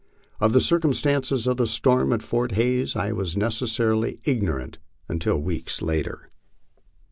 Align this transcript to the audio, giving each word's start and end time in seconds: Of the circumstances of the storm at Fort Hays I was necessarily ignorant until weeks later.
Of 0.39 0.53
the 0.53 0.61
circumstances 0.61 1.45
of 1.45 1.57
the 1.57 1.67
storm 1.67 2.11
at 2.11 2.23
Fort 2.23 2.53
Hays 2.53 2.95
I 2.95 3.11
was 3.11 3.37
necessarily 3.37 4.19
ignorant 4.25 4.79
until 5.07 5.39
weeks 5.39 5.79
later. 5.79 6.31